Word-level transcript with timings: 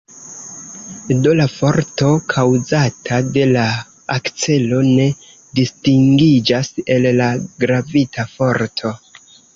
Do 1.25 1.33
la 1.39 1.45
forto 1.55 2.07
kaŭzata 2.33 3.19
de 3.35 3.43
la 3.51 3.67
akcelo 4.15 4.81
ne 4.89 5.07
distingiĝas 5.61 6.73
el 6.97 7.07
la 7.23 7.29
gravita 7.67 8.27
forto. 8.37 8.97